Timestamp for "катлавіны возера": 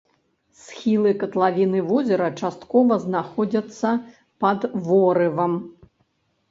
1.23-2.31